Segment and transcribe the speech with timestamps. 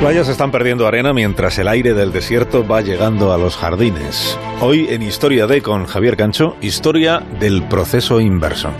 [0.00, 4.38] playas están perdiendo arena mientras el aire del desierto va llegando a los jardines.
[4.62, 8.70] Hoy en Historia de con Javier Cancho, historia del proceso inverso.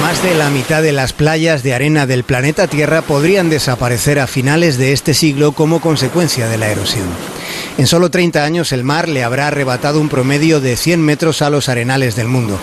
[0.00, 4.28] Más de la mitad de las playas de arena del planeta Tierra podrían desaparecer a
[4.28, 7.08] finales de este siglo como consecuencia de la erosión.
[7.78, 11.50] En solo 30 años el mar le habrá arrebatado un promedio de 100 metros a
[11.50, 12.58] los arenales del mundo.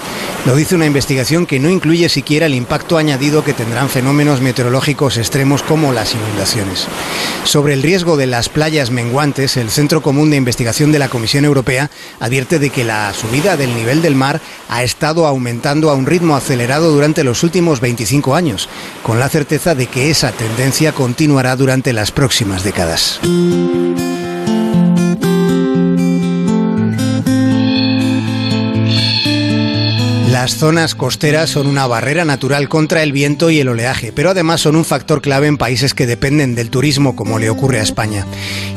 [0.45, 5.17] Lo dice una investigación que no incluye siquiera el impacto añadido que tendrán fenómenos meteorológicos
[5.17, 6.87] extremos como las inundaciones.
[7.43, 11.43] Sobre el riesgo de las playas menguantes, el Centro Común de Investigación de la Comisión
[11.43, 11.89] Europea
[12.19, 14.39] advierte de que la subida del nivel del mar
[14.69, 18.69] ha estado aumentando a un ritmo acelerado durante los últimos 25 años,
[19.03, 23.19] con la certeza de que esa tendencia continuará durante las próximas décadas.
[30.41, 34.61] Las zonas costeras son una barrera natural contra el viento y el oleaje, pero además
[34.61, 38.25] son un factor clave en países que dependen del turismo, como le ocurre a España.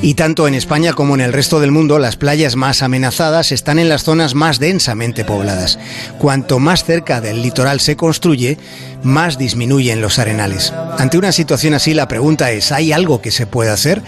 [0.03, 3.79] Y tanto en España como en el resto del mundo, las playas más amenazadas están
[3.79, 5.79] en las zonas más densamente pobladas.
[6.19, 8.59] Cuanto más cerca del litoral se construye,
[9.05, 10.73] más disminuyen los arenales.
[10.99, 14.03] Ante una situación así, la pregunta es, ¿hay algo que se pueda hacer?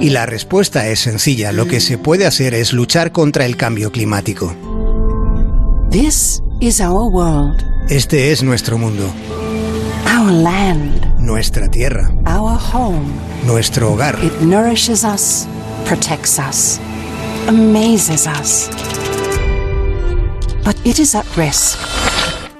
[0.00, 3.90] Y la respuesta es sencilla, lo que se puede hacer es luchar contra el cambio
[3.90, 4.54] climático.
[5.90, 7.64] This is our world.
[7.88, 9.04] Este es nuestro mundo,
[10.06, 11.18] Our land.
[11.18, 13.12] nuestra tierra, Our home.
[13.46, 14.18] nuestro hogar.
[14.22, 15.46] It nourishes us,
[15.86, 16.78] protects us,
[17.48, 18.68] amazes us.
[20.64, 21.78] But it is at risk.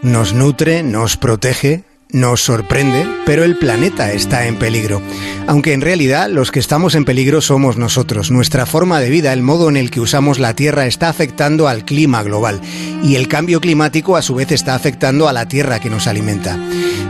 [0.03, 5.01] Nos nutre, nos protege, nos sorprende, pero el planeta está en peligro.
[5.47, 8.31] Aunque en realidad los que estamos en peligro somos nosotros.
[8.31, 11.85] Nuestra forma de vida, el modo en el que usamos la Tierra está afectando al
[11.85, 12.61] clima global
[13.03, 16.59] y el cambio climático a su vez está afectando a la Tierra que nos alimenta.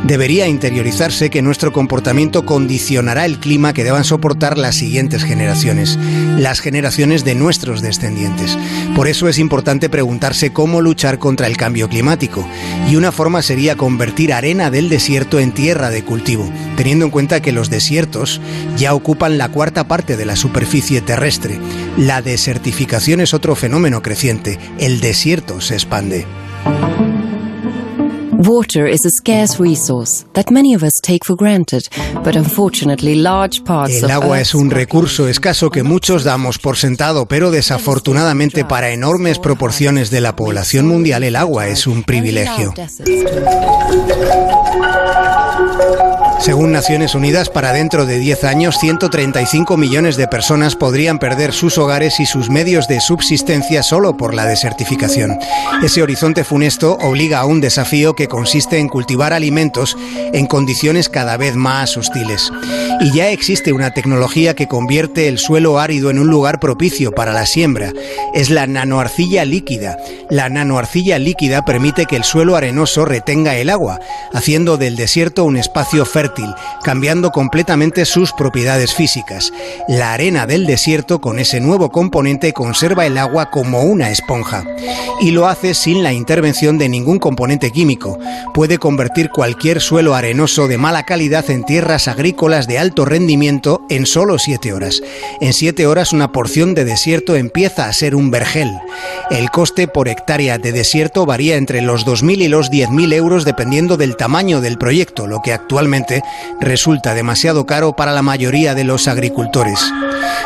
[0.05, 5.99] Debería interiorizarse que nuestro comportamiento condicionará el clima que deban soportar las siguientes generaciones,
[6.39, 8.57] las generaciones de nuestros descendientes.
[8.97, 12.49] Por eso es importante preguntarse cómo luchar contra el cambio climático.
[12.91, 17.41] Y una forma sería convertir arena del desierto en tierra de cultivo, teniendo en cuenta
[17.41, 18.43] que los desiertos
[18.77, 21.59] ya ocupan la cuarta parte de la superficie terrestre.
[21.97, 24.59] La desertificación es otro fenómeno creciente.
[24.79, 26.27] El desierto se expande.
[28.43, 31.91] Water is a scarce resource that many of us take for granted,
[32.25, 36.79] but unfortunately large parts El of agua es un recurso escaso que muchos damos por
[36.79, 42.73] sentado, pero desafortunadamente para enormes proporciones de la población mundial el agua es un privilegio.
[46.41, 51.77] Según Naciones Unidas, para dentro de 10 años, 135 millones de personas podrían perder sus
[51.77, 55.39] hogares y sus medios de subsistencia solo por la desertificación.
[55.83, 59.99] Ese horizonte funesto obliga a un desafío que consiste en cultivar alimentos
[60.33, 62.51] en condiciones cada vez más hostiles.
[63.03, 67.33] Y ya existe una tecnología que convierte el suelo árido en un lugar propicio para
[67.33, 67.95] la siembra.
[68.35, 69.97] Es la nanoarcilla líquida.
[70.29, 74.01] La nanoarcilla líquida permite que el suelo arenoso retenga el agua,
[74.35, 79.51] haciendo del desierto un espacio fértil, cambiando completamente sus propiedades físicas.
[79.89, 84.63] La arena del desierto con ese nuevo componente conserva el agua como una esponja.
[85.23, 88.19] Y lo hace sin la intervención de ningún componente químico.
[88.53, 94.05] Puede convertir cualquier suelo arenoso de mala calidad en tierras agrícolas de alto rendimiento en
[94.05, 95.01] solo 7 horas.
[95.41, 98.69] En 7 horas una porción de desierto empieza a ser un vergel.
[99.31, 103.97] El coste por hectárea de desierto varía entre los 2.000 y los 10.000 euros dependiendo
[103.97, 106.25] del tamaño del proyecto, lo que actualmente
[106.61, 109.79] resulta demasiado caro para la mayoría de los agricultores.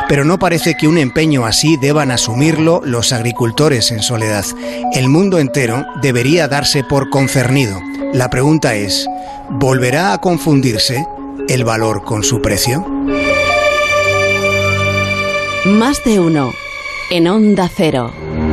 [0.06, 4.44] Pero no parece que un empeño así deban asumirlo los agricultores en soledad.
[4.92, 7.80] El mundo entero debería darse por concernido.
[8.12, 9.08] La pregunta es,
[9.48, 11.06] ¿volverá a confundirse
[11.48, 12.86] el valor con su precio?
[15.66, 16.52] Más de uno.
[17.10, 18.23] En Onda Cero.